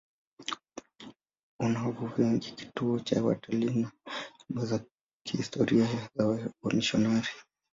Una 1.63 1.79
wavuvi 1.83 2.21
wengi, 2.23 2.51
kituo 2.51 2.99
cha 2.99 3.23
watalii 3.23 3.83
na 3.83 3.91
nyumba 4.49 4.65
za 4.65 4.85
kihistoria 5.25 5.89
za 6.15 6.49
wamisionari. 6.61 7.29